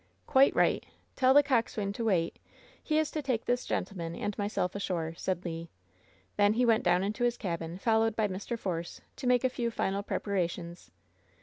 "Quite 0.25 0.55
right! 0.55 0.83
Tell 1.15 1.35
the 1.35 1.43
coxswain 1.43 1.93
to 1.93 2.03
wait 2.05 2.39
He 2.83 2.97
is 2.97 3.11
to 3.11 3.21
take 3.21 3.45
this 3.45 3.67
gentleman 3.67 4.15
and 4.15 4.35
myself 4.35 4.73
ashore," 4.73 5.13
said 5.15 5.45
Le. 5.45 5.67
Then 6.37 6.53
he 6.53 6.65
went 6.65 6.83
down 6.83 7.03
into 7.03 7.23
his 7.23 7.37
cabin, 7.37 7.77
followed 7.77 8.15
by 8.15 8.27
Mr. 8.27 8.57
Force, 8.57 9.01
to 9.17 9.27
make 9.27 9.43
a 9.43 9.47
few 9.47 9.69
final 9.69 10.01
preparations. 10.01 10.89